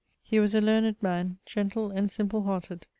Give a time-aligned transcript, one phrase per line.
[0.23, 2.87] He was a learned man, gentle and simple hearted.